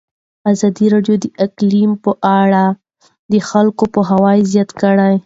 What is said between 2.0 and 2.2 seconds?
په